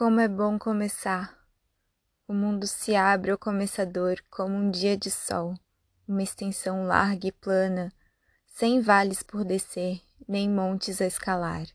[0.00, 1.38] Como é bom começar!
[2.26, 5.52] O mundo se abre ao começador como um dia de sol,
[6.08, 7.92] uma extensão larga e plana,
[8.46, 11.66] sem vales por descer, nem montes a escalar.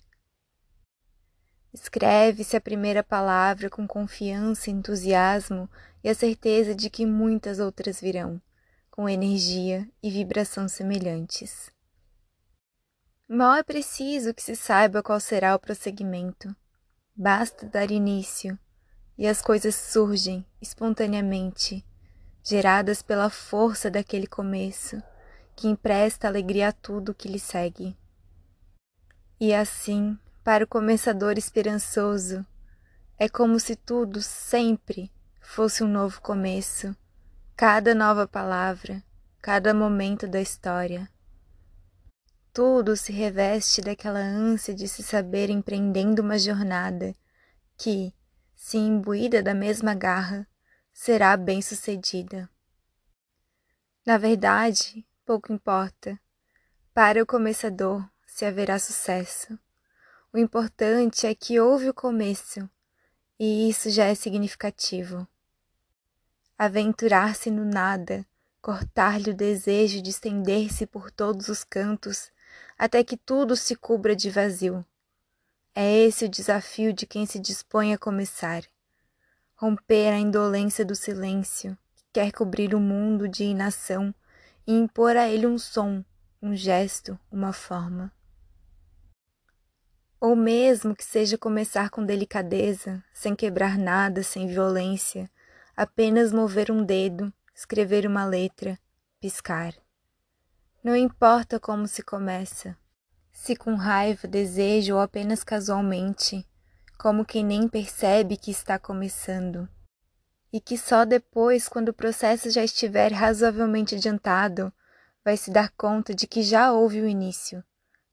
[1.72, 5.70] Escreve-se a primeira palavra com confiança, entusiasmo
[6.04, 8.42] e a certeza de que muitas outras virão,
[8.90, 11.70] com energia e vibração semelhantes.
[13.30, 16.56] Mal é preciso que se saiba qual será o prosseguimento
[17.18, 18.60] Basta dar início
[19.18, 21.86] e as coisas surgem espontaneamente,
[22.44, 25.02] geradas pela força daquele começo
[25.56, 27.98] que empresta alegria a tudo que lhe segue.
[29.40, 32.46] E assim, para o começador esperançoso,
[33.18, 36.94] é como se tudo sempre fosse um novo começo,
[37.56, 39.02] cada nova palavra,
[39.42, 41.10] cada momento da história.
[42.56, 47.14] Tudo se reveste daquela ânsia de se saber empreendendo uma jornada
[47.78, 48.16] que,
[48.56, 50.48] se imbuída da mesma garra,
[50.94, 52.50] será bem-sucedida.
[54.06, 56.18] Na verdade, pouco importa.
[56.94, 59.60] Para o começador, se haverá sucesso.
[60.32, 62.70] O importante é que houve o começo,
[63.38, 65.28] e isso já é significativo.
[66.58, 68.26] Aventurar-se no nada,
[68.62, 72.32] cortar-lhe o desejo de estender-se por todos os cantos,
[72.78, 74.86] até que tudo se cubra de vazio.
[75.74, 78.64] É esse o desafio de quem se dispõe a começar.
[79.56, 84.14] Romper a indolência do silêncio, que quer cobrir o mundo de inação
[84.66, 86.04] e impor a ele um som,
[86.42, 88.12] um gesto, uma forma.
[90.20, 95.30] Ou mesmo que seja começar com delicadeza, sem quebrar nada, sem violência,
[95.76, 98.80] apenas mover um dedo, escrever uma letra,
[99.20, 99.74] piscar.
[100.86, 102.78] Não importa como se começa,
[103.32, 106.48] se com raiva, desejo ou apenas casualmente,
[106.96, 109.68] como quem nem percebe que está começando,
[110.54, 114.72] e que só depois, quando o processo já estiver razoavelmente adiantado,
[115.24, 117.64] vai se dar conta de que já houve o início,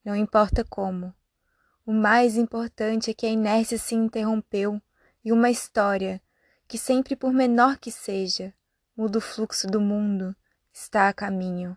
[0.03, 1.15] não importa como.
[1.84, 4.81] O mais importante é que a inércia se interrompeu
[5.22, 6.22] e uma história,
[6.66, 8.50] que sempre por menor que seja,
[8.97, 10.34] muda o fluxo do mundo,
[10.72, 11.77] está a caminho.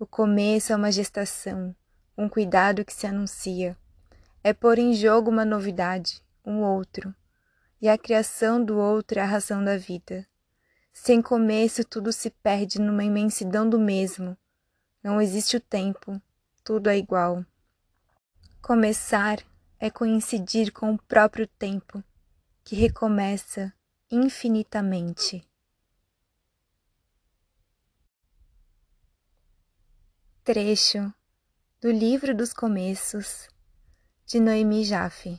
[0.00, 1.74] O começo é uma gestação,
[2.16, 3.76] um cuidado que se anuncia.
[4.44, 7.12] É pôr em jogo uma novidade, um outro.
[7.82, 10.24] E a criação do outro é a razão da vida.
[10.92, 14.38] Sem começo, tudo se perde numa imensidão do mesmo.
[15.02, 16.22] Não existe o tempo,
[16.62, 17.44] tudo é igual.
[18.62, 19.38] Começar
[19.80, 22.04] é coincidir com o próprio tempo,
[22.62, 23.72] que recomeça
[24.08, 25.47] infinitamente.
[30.50, 31.12] Trecho
[31.78, 33.50] do Livro dos Começos,
[34.24, 35.38] de Noemi Jaffe.